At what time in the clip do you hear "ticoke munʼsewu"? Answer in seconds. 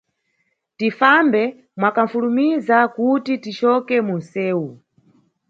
3.43-4.67